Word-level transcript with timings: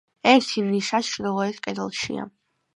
ერთი 0.29 0.63
ნიშა 0.69 1.03
ჩრდილოეთ 1.11 1.63
კედელშია. 1.69 2.29